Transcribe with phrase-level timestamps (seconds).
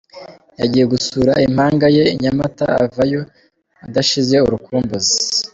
[0.59, 3.21] Yagiye gusura impanga ye i Nyamata avayo
[3.85, 5.15] adashize urukumbuzi.